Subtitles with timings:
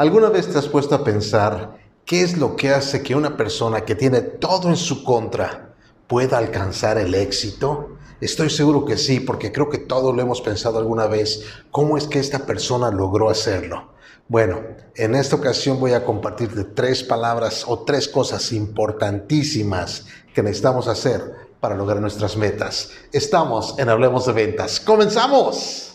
[0.00, 1.76] ¿Alguna vez te has puesto a pensar
[2.06, 5.74] qué es lo que hace que una persona que tiene todo en su contra
[6.06, 7.98] pueda alcanzar el éxito?
[8.18, 11.44] Estoy seguro que sí, porque creo que todos lo hemos pensado alguna vez.
[11.70, 13.92] ¿Cómo es que esta persona logró hacerlo?
[14.26, 14.62] Bueno,
[14.94, 21.20] en esta ocasión voy a compartirte tres palabras o tres cosas importantísimas que necesitamos hacer
[21.60, 22.88] para lograr nuestras metas.
[23.12, 24.80] Estamos en Hablemos de Ventas.
[24.80, 25.89] ¡Comenzamos!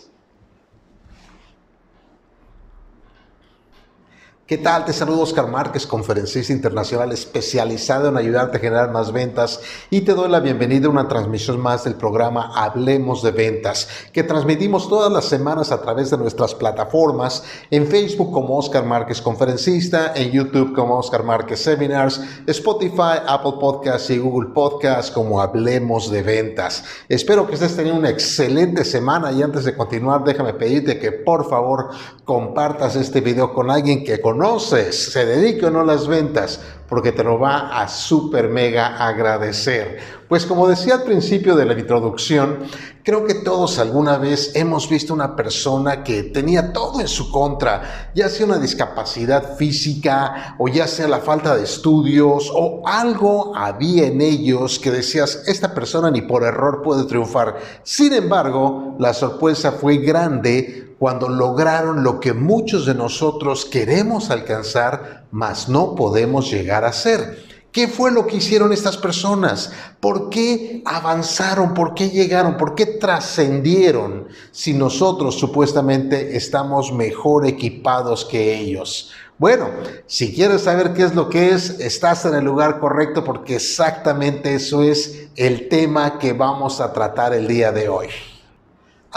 [4.46, 4.84] ¿Qué tal?
[4.84, 9.60] Te saludo Oscar Márquez, conferencista internacional especializado en ayudarte a generar más ventas
[9.90, 14.22] y te doy la bienvenida a una transmisión más del programa Hablemos de Ventas, que
[14.22, 20.12] transmitimos todas las semanas a través de nuestras plataformas, en Facebook como Oscar Márquez Conferencista,
[20.14, 26.22] en YouTube como Oscar Márquez Seminars, Spotify, Apple Podcasts y Google Podcasts como Hablemos de
[26.22, 26.84] Ventas.
[27.08, 31.50] Espero que estés teniendo una excelente semana y antes de continuar déjame pedirte que por
[31.50, 31.88] favor
[32.24, 36.60] compartas este video con alguien que con conoces, se dedique o no a las ventas,
[36.88, 39.98] porque te lo va a super mega agradecer.
[40.28, 42.58] Pues como decía al principio de la introducción,
[43.02, 48.10] creo que todos alguna vez hemos visto una persona que tenía todo en su contra,
[48.14, 54.06] ya sea una discapacidad física o ya sea la falta de estudios o algo había
[54.06, 57.56] en ellos que decías, esta persona ni por error puede triunfar.
[57.82, 65.26] Sin embargo, la sorpresa fue grande cuando lograron lo que muchos de nosotros queremos alcanzar,
[65.30, 67.44] mas no podemos llegar a ser.
[67.70, 69.70] ¿Qué fue lo que hicieron estas personas?
[70.00, 71.74] ¿Por qué avanzaron?
[71.74, 72.56] ¿Por qué llegaron?
[72.56, 79.12] ¿Por qué trascendieron si nosotros supuestamente estamos mejor equipados que ellos?
[79.36, 79.68] Bueno,
[80.06, 84.54] si quieres saber qué es lo que es, estás en el lugar correcto porque exactamente
[84.54, 88.08] eso es el tema que vamos a tratar el día de hoy.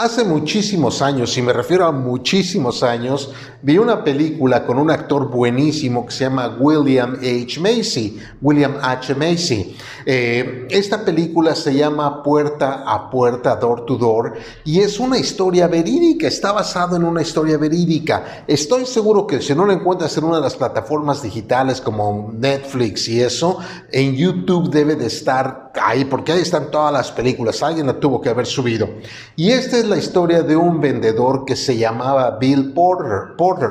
[0.02, 5.28] Hace muchísimos años, y me refiero a muchísimos años, vi una película con un actor
[5.28, 7.60] buenísimo que se llama William H.
[7.60, 8.18] Macy.
[8.40, 9.14] William H.
[9.14, 9.76] Macy.
[10.06, 15.68] Eh, esta película se llama Puerta a Puerta, Door to Door, y es una historia
[15.68, 18.44] verídica, está basado en una historia verídica.
[18.46, 23.06] Estoy seguro que si no la encuentras en una de las plataformas digitales como Netflix
[23.06, 23.58] y eso,
[23.92, 27.62] en YouTube debe de estar ahí, porque ahí están todas las películas.
[27.62, 28.88] Alguien la tuvo que haber subido.
[29.36, 33.70] Y esta es la historia de un vendedor que se llamaba Bill Porter, Porter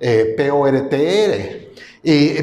[0.00, 1.67] eh, P-O-R-T-R.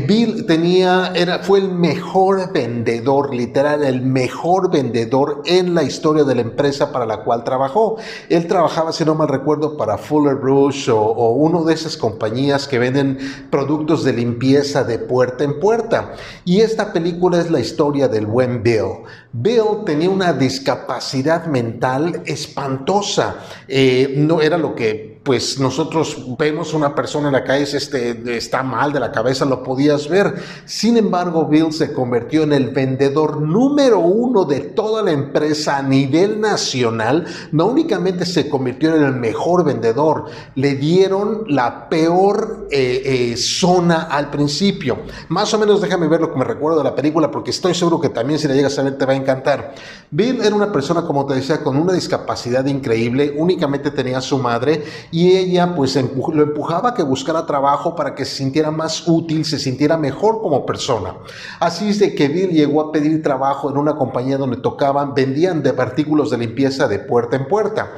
[0.08, 6.36] Bill tenía, era, fue el mejor vendedor, literal, el mejor vendedor en la historia de
[6.36, 7.98] la empresa para la cual trabajó.
[8.30, 12.68] Él trabajaba, si no mal recuerdo, para Fuller Brush o, o uno de esas compañías
[12.68, 13.18] que venden
[13.50, 16.14] productos de limpieza de puerta en puerta.
[16.44, 19.04] Y esta película es la historia del buen Bill.
[19.34, 23.38] Bill tenía una discapacidad mental espantosa.
[23.68, 28.62] Eh, no era lo que pues nosotros vemos una persona en la calle, este, está
[28.62, 30.36] mal de la cabeza, lo podías ver.
[30.66, 35.82] Sin embargo, Bill se convirtió en el vendedor número uno de toda la empresa a
[35.82, 37.26] nivel nacional.
[37.52, 44.04] No únicamente se convirtió en el mejor vendedor, le dieron la peor eh, eh, zona
[44.04, 45.00] al principio.
[45.30, 48.00] Más o menos déjame ver lo que me recuerdo de la película, porque estoy seguro
[48.00, 49.74] que también si la llegas a ver te va a encantar.
[50.12, 54.38] Bill era una persona, como te decía, con una discapacidad increíble, únicamente tenía a su
[54.38, 54.84] madre
[55.16, 59.46] y ella pues lo empujaba a que buscara trabajo para que se sintiera más útil,
[59.46, 61.16] se sintiera mejor como persona.
[61.62, 65.64] Así es de que Bill llegó a pedir trabajo en una compañía donde tocaban, vendían
[65.64, 67.92] de artículos de limpieza de puerta en puerta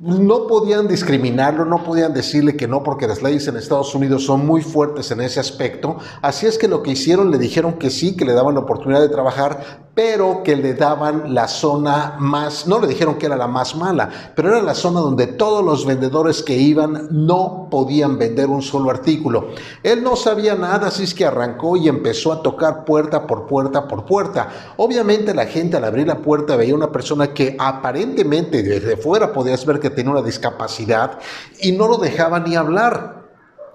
[0.00, 4.46] no podían discriminarlo, no podían decirle que no, porque las leyes en Estados Unidos son
[4.46, 5.96] muy fuertes en ese aspecto.
[6.22, 9.00] Así es que lo que hicieron, le dijeron que sí, que le daban la oportunidad
[9.00, 13.48] de trabajar, pero que le daban la zona más, no le dijeron que era la
[13.48, 18.46] más mala, pero era la zona donde todos los vendedores que iban no podían vender
[18.46, 19.48] un solo artículo.
[19.82, 23.88] Él no sabía nada, así es que arrancó y empezó a tocar puerta por puerta
[23.88, 24.48] por puerta.
[24.76, 29.66] Obviamente la gente al abrir la puerta veía una persona que aparentemente desde fuera podías
[29.66, 31.18] ver que tenía una discapacidad
[31.60, 33.26] y no lo dejaba ni hablar.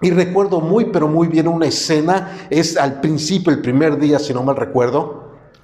[0.01, 4.33] Y recuerdo muy, pero muy bien una escena, es al principio, el primer día, si
[4.33, 5.22] no mal recuerdo,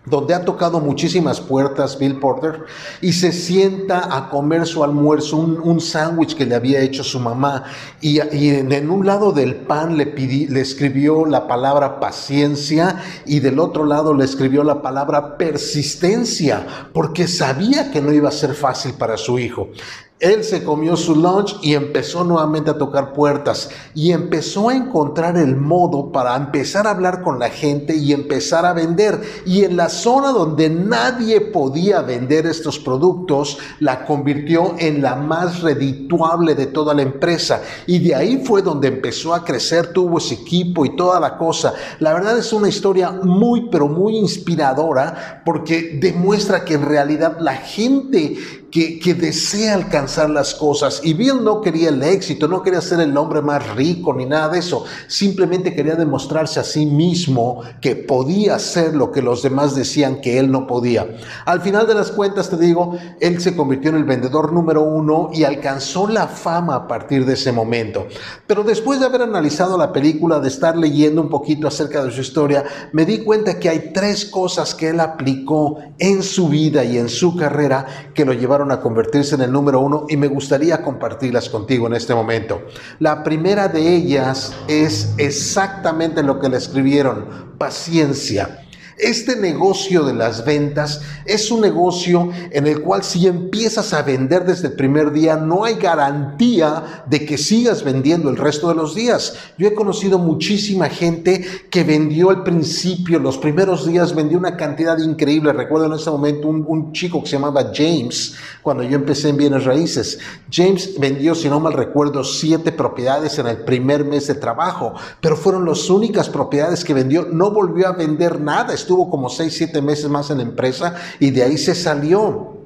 [0.10, 2.66] donde ha tocado muchísimas puertas Bill Porter
[3.02, 7.64] y se sienta a comer su almuerzo, un, sándwich que le había hecho su mamá
[8.02, 13.86] y, en, un lado del pan le, le escribió la palabra paciencia y del otro
[13.86, 19.18] lado le escribió la palabra persistencia porque sabía que no iba a ser fácil para
[19.18, 19.70] su hijo.
[20.19, 25.38] Él se comió su lunch y empezó nuevamente a tocar puertas y empezó a encontrar
[25.38, 29.21] el modo para empezar a hablar con la gente y empezar a vender.
[29.45, 35.62] Y en la zona donde nadie podía vender estos productos, la convirtió en la más
[35.62, 37.62] redituable de toda la empresa.
[37.88, 41.74] Y de ahí fue donde empezó a crecer, tuvo ese equipo y toda la cosa.
[42.00, 47.56] La verdad es una historia muy, pero muy inspiradora porque demuestra que en realidad la
[47.56, 48.38] gente
[48.71, 51.01] que, desea alcanzar las cosas.
[51.04, 54.50] Y Bill no quería el éxito, no quería ser el hombre más rico ni nada
[54.50, 54.86] de eso.
[55.07, 60.39] Simplemente quería demostrarse a sí mismo que podía hacer lo que los demás decían que
[60.39, 61.07] él no podía.
[61.45, 65.30] Al final de las cuentas, te digo, él se convirtió en el vendedor número uno
[65.33, 68.07] y alcanzó la fama a partir de ese momento.
[68.45, 72.22] Pero después de haber analizado la película, de estar leyendo un poquito acerca de su
[72.22, 72.63] historia,
[72.94, 77.10] me di cuenta que hay tres cosas que él aplicó en su vida y en
[77.10, 81.50] su carrera que lo llevaron a convertirse en el número uno y me gustaría compartirlas
[81.50, 82.62] contigo en este momento.
[83.00, 88.66] La primera de ellas es exactamente lo que le escribieron, paciencia.
[89.00, 94.44] Este negocio de las ventas es un negocio en el cual si empiezas a vender
[94.44, 98.96] desde el primer día, no hay garantía de que sigas vendiendo el resto de los
[98.96, 99.36] días.
[99.57, 104.98] Yo he conocido muchísima gente que vendió al principio, los primeros días vendió una cantidad
[104.98, 105.54] increíble.
[105.54, 109.63] Recuerdo en ese momento un, chico que se llamaba James, cuando yo empecé en bienes
[109.63, 110.19] raíces.
[110.51, 115.38] James vendió, si no mal recuerdo, siete propiedades en el primer mes de trabajo, pero
[115.38, 117.25] fueron las únicas propiedades que vendió.
[117.31, 121.30] No volvió a vender nada estuvo como 6, 7 meses más en la empresa y
[121.30, 122.59] de ahí se salió.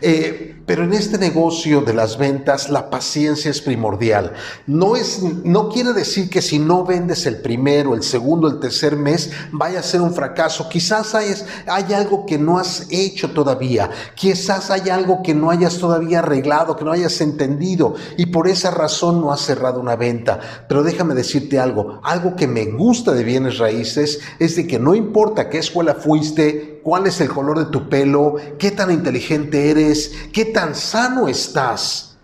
[0.00, 4.32] Eh, pero en este negocio de las ventas la paciencia es primordial.
[4.66, 8.96] No, es, no quiere decir que si no vendes el primero, el segundo, el tercer
[8.96, 10.68] mes vaya a ser un fracaso.
[10.68, 11.32] Quizás hay,
[11.68, 13.90] hay algo que no has hecho todavía.
[14.16, 18.72] Quizás hay algo que no hayas todavía arreglado, que no hayas entendido y por esa
[18.72, 20.40] razón no has cerrado una venta.
[20.68, 22.00] Pero déjame decirte algo.
[22.02, 26.75] Algo que me gusta de bienes raíces es de que no importa qué escuela fuiste,
[26.86, 32.16] cuál es el color de tu pelo, qué tan inteligente eres, qué tan sano estás.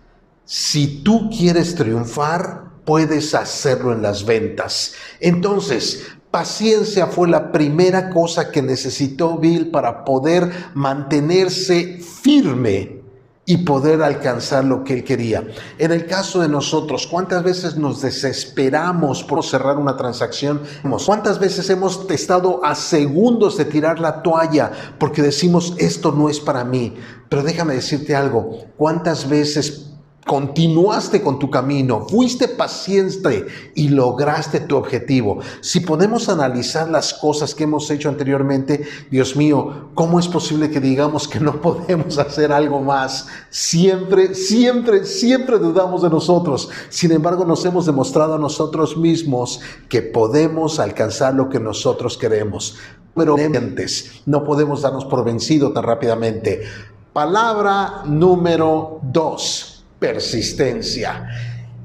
[0.45, 4.93] Si tú quieres triunfar, puedes hacerlo en las ventas.
[5.19, 13.02] Entonces, paciencia fue la primera cosa que necesitó Bill para poder mantenerse firme
[13.45, 15.45] y poder alcanzar lo que él quería.
[15.77, 20.61] En el caso de nosotros, ¿cuántas veces nos desesperamos por cerrar una transacción?
[21.05, 26.39] ¿Cuántas veces hemos estado a segundos de tirar la toalla porque decimos, esto no es
[26.39, 26.95] para mí?
[27.27, 29.92] Pero déjame decirte algo, ¿cuántas veces
[30.25, 35.39] Continuaste con tu camino, fuiste paciente y lograste tu objetivo.
[35.59, 40.79] Si podemos analizar las cosas que hemos hecho anteriormente, Dios mío, ¿cómo es posible que
[40.79, 43.27] digamos que no podemos hacer algo más?
[43.49, 46.69] Siempre, siempre, siempre dudamos de nosotros.
[46.87, 49.59] Sin embargo, nos hemos demostrado a nosotros mismos
[49.89, 52.77] que podemos alcanzar lo que nosotros queremos.
[53.13, 53.35] Pero
[54.25, 56.63] no podemos darnos por vencido tan rápidamente.
[57.11, 59.72] Palabra número dos
[60.03, 61.29] persistencia.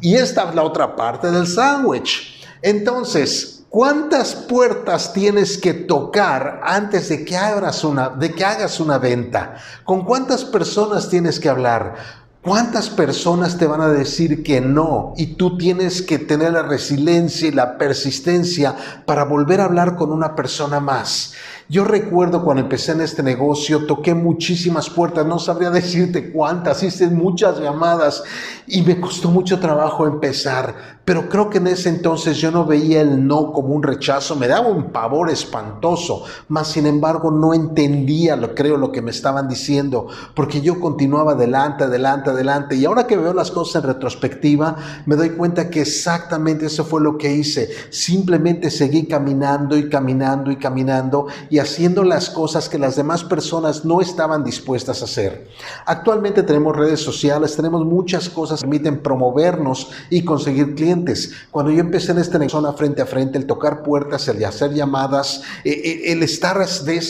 [0.00, 2.44] Y esta es la otra parte del sándwich.
[2.62, 8.98] Entonces, ¿cuántas puertas tienes que tocar antes de que, hagas una, de que hagas una
[8.98, 9.54] venta?
[9.84, 11.94] ¿Con cuántas personas tienes que hablar?
[12.42, 15.14] ¿Cuántas personas te van a decir que no?
[15.16, 18.74] Y tú tienes que tener la resiliencia y la persistencia
[19.06, 21.34] para volver a hablar con una persona más.
[21.70, 27.08] Yo recuerdo cuando empecé en este negocio, toqué muchísimas puertas, no sabría decirte cuántas, hice
[27.08, 28.22] muchas llamadas
[28.66, 33.02] y me costó mucho trabajo empezar, pero creo que en ese entonces yo no veía
[33.02, 38.34] el no como un rechazo, me daba un pavor espantoso, mas sin embargo no entendía,
[38.36, 43.06] lo creo, lo que me estaban diciendo, porque yo continuaba adelante, adelante, adelante, y ahora
[43.06, 47.30] que veo las cosas en retrospectiva, me doy cuenta que exactamente eso fue lo que
[47.30, 53.24] hice, simplemente seguí caminando y caminando y caminando y haciendo las cosas que las demás
[53.24, 55.48] personas no estaban dispuestas a hacer.
[55.86, 61.80] Actualmente tenemos redes sociales, tenemos muchas cosas que permiten promovernos y conseguir clientes, cuando yo
[61.80, 66.12] empecé en esta zona frente a frente, el tocar puertas, el hacer llamadas, eh, eh,
[66.12, 66.58] el estar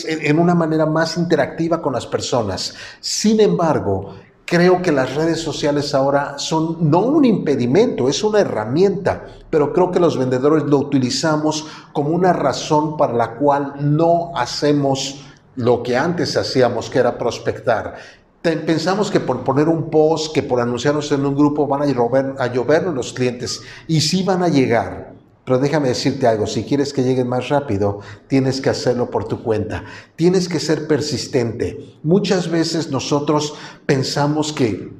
[0.07, 2.73] en una manera más interactiva con las personas.
[2.99, 4.13] Sin embargo,
[4.49, 9.91] creo que las redes sociales ahora son no un impedimento, es una herramienta, pero creo
[9.91, 15.23] que los vendedores lo utilizamos como una razón para la cual no hacemos
[15.55, 17.95] lo que antes hacíamos, que era prospectar.
[18.41, 22.33] Pensamos que por poner un post, que por anunciarnos en un grupo van a, llover,
[22.39, 25.18] a llovernos los clientes y sí van a llegar.
[25.49, 29.41] Pero déjame decirte algo, si quieres que lleguen más rápido, tienes que hacerlo por tu
[29.41, 29.83] cuenta.
[30.15, 31.95] Tienes que ser persistente.
[32.03, 33.55] Muchas veces nosotros
[33.87, 34.93] pensamos que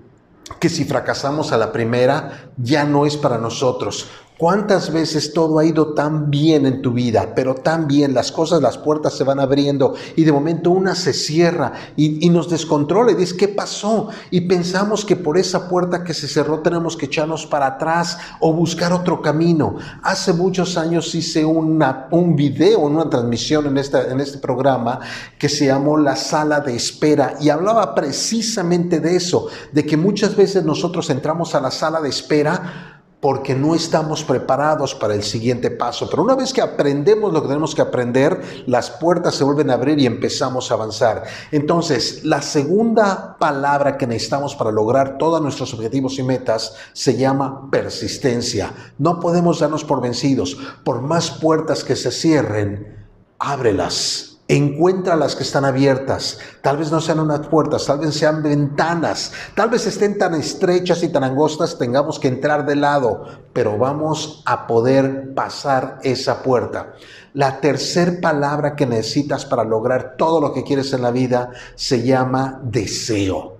[0.59, 4.07] que si fracasamos a la primera, ya no es para nosotros.
[4.39, 8.61] ¿Cuántas veces todo ha ido tan bien en tu vida, pero tan bien, las cosas,
[8.61, 13.15] las puertas se van abriendo y de momento una se cierra y, nos descontrola y
[13.15, 14.07] dices, ¿qué pasó?
[14.31, 18.53] Y pensamos que por esa puerta que se cerró tenemos que echarnos para atrás o
[18.53, 19.75] buscar otro camino.
[20.03, 25.01] Hace muchos años hice una, un video, una transmisión en, esta, en este programa
[25.37, 30.37] que se llamó La Sala de Espera y hablaba precisamente de eso, de que muchas
[30.37, 35.71] veces nosotros entramos a la sala de espera porque no estamos preparados para el siguiente
[35.71, 36.09] paso.
[36.09, 39.73] Pero una vez que aprendemos lo que tenemos que aprender, las puertas se vuelven a
[39.73, 41.23] abrir y empezamos a avanzar.
[41.51, 47.69] Entonces, la segunda palabra que necesitamos para lograr todos nuestros objetivos y metas se llama
[47.69, 48.73] persistencia.
[48.97, 50.57] No podemos darnos por vencidos.
[50.85, 53.05] Por más puertas que se cierren,
[53.37, 56.39] ábrelas Encuentra las que están abiertas.
[56.63, 61.03] Tal vez no sean unas puertas, tal vez sean ventanas, tal vez estén tan estrechas
[61.03, 66.95] y tan angostas, tengamos que entrar de lado, pero vamos a poder pasar esa puerta.
[67.35, 72.01] La tercera palabra que necesitas para lograr todo lo que quieres en la vida se
[72.01, 73.57] llama deseo.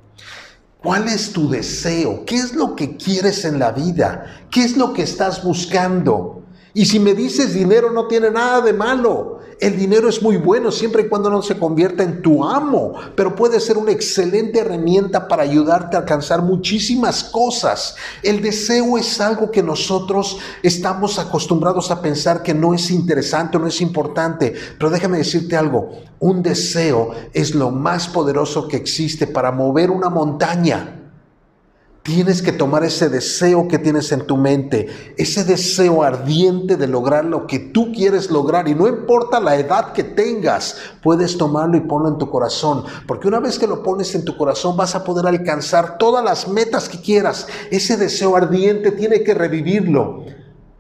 [0.82, 2.26] ¿Cuál es tu deseo?
[2.26, 4.26] ¿Qué es lo que quieres en la vida?
[4.50, 6.42] ¿Qué es lo que estás buscando?
[6.74, 9.39] Y si me dices dinero no tiene nada de malo.
[9.60, 13.36] El dinero es muy bueno siempre y cuando no se convierta en tu amo, pero
[13.36, 17.96] puede ser una excelente herramienta para ayudarte a alcanzar muchísimas cosas.
[18.24, 23.68] El deseo es algo que nosotros estamos acostumbrados a pensar que no es interesante, no
[23.68, 29.52] es importante, pero déjame decirte algo, un deseo es lo más poderoso que existe para
[29.52, 30.99] mover una montaña.
[32.04, 34.88] Tienes que tomar ese deseo que tienes en tu mente,
[35.18, 39.92] ese deseo ardiente de lograr lo que tú quieres lograr y no importa la edad
[39.92, 44.16] que tengas, puedes tomarlo y ponerlo en tu corazón, porque una vez que lo pones
[44.16, 47.48] en tu corazón vas a poder alcanzar todas las metas que quieras.
[47.70, 50.24] Ese deseo ardiente tiene que revivirlo.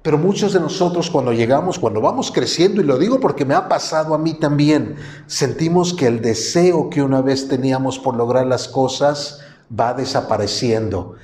[0.01, 3.67] Pero muchos de nosotros cuando llegamos, cuando vamos creciendo, y lo digo porque me ha
[3.67, 4.95] pasado a mí también,
[5.27, 9.41] sentimos que el deseo que una vez teníamos por lograr las cosas,
[9.77, 11.15] va desapareciendo.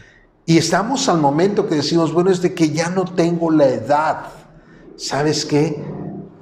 [0.46, 4.26] Y estamos al momento que decimos, bueno, es de que ya no tengo la edad.
[4.96, 5.84] ¿Sabes qué?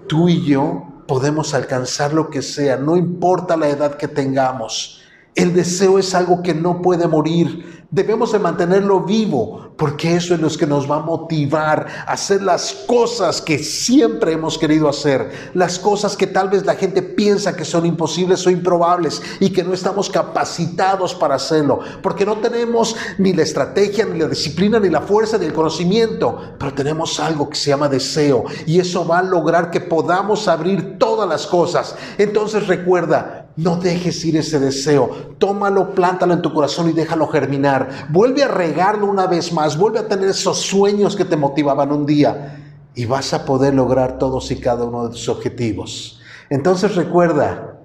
[0.08, 5.02] Tú y yo podemos alcanzar lo que sea, no importa la edad que tengamos.
[5.36, 7.83] El deseo es algo que no puede morir.
[7.94, 12.42] Debemos de mantenerlo vivo, porque eso es lo que nos va a motivar a hacer
[12.42, 17.56] las cosas que siempre hemos querido hacer, las cosas que tal vez la gente piensa
[17.56, 22.96] que son imposibles o improbables y que no estamos capacitados para hacerlo, porque no tenemos
[23.20, 27.48] ni la estrategia, ni la disciplina, ni la fuerza, ni el conocimiento, pero tenemos algo
[27.48, 31.96] que se llama deseo y eso va a lograr que podamos abrir todas las cosas.
[32.18, 35.36] Entonces recuerda, no dejes ir ese deseo.
[35.38, 38.08] Tómalo, plántalo en tu corazón y déjalo germinar.
[38.10, 39.78] Vuelve a regarlo una vez más.
[39.78, 42.60] Vuelve a tener esos sueños que te motivaban un día.
[42.96, 46.20] Y vas a poder lograr todos y cada uno de tus objetivos.
[46.50, 47.80] Entonces recuerda,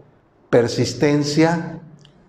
[0.50, 1.80] persistencia,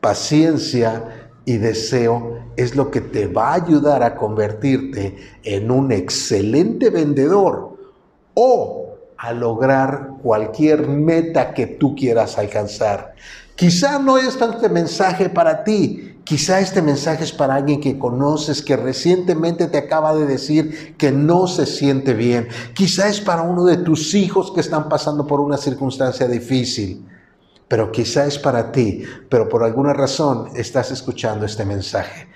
[0.01, 6.89] paciencia y deseo es lo que te va a ayudar a convertirte en un excelente
[6.89, 7.77] vendedor
[8.33, 8.88] o
[9.19, 13.15] a lograr cualquier meta que tú quieras alcanzar.
[13.53, 18.61] Quizá no es este mensaje para ti, quizá este mensaje es para alguien que conoces,
[18.61, 22.47] que recientemente te acaba de decir que no se siente bien.
[22.73, 27.05] Quizá es para uno de tus hijos que están pasando por una circunstancia difícil.
[27.67, 32.28] Pero quizá es para ti, pero por alguna razón estás escuchando este mensaje.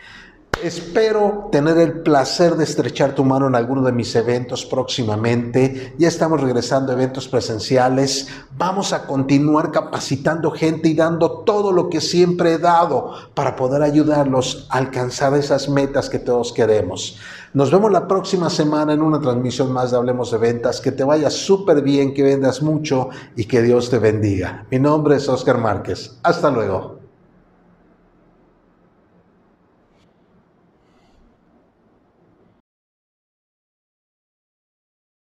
[0.64, 5.94] Espero tener el placer de estrechar tu mano en alguno de mis eventos próximamente.
[5.98, 8.30] Ya estamos regresando a eventos presenciales.
[8.58, 13.82] Vamos a continuar capacitando gente y dando todo lo que siempre he dado para poder
[13.82, 17.20] ayudarlos a alcanzar esas metas que todos queremos.
[17.54, 20.80] Nos vemos la próxima semana en una transmisión más de Hablemos de Ventas.
[20.80, 24.66] Que te vaya súper bien, que vendas mucho y que Dios te bendiga.
[24.72, 26.20] Mi nombre es Oscar Márquez.
[26.24, 27.03] Hasta luego.